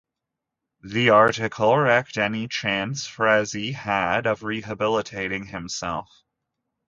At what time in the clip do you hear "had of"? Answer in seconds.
3.73-4.41